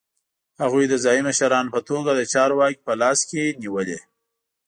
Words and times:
هغوی 0.61 0.85
د 0.89 0.93
ځايي 1.03 1.21
مشرانو 1.27 1.73
په 1.75 1.79
توګه 1.89 2.11
د 2.15 2.21
چارو 2.33 2.55
واګې 2.59 2.83
په 2.85 2.93
لاس 3.01 3.19
کې 3.29 3.57
نیولې. 3.61 3.99